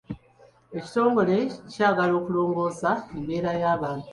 Ekitongole 0.77 1.37
kyagala 1.71 2.13
kulongoosa 2.25 2.89
mbeera 3.19 3.51
ya 3.61 3.71
bantu. 3.81 4.09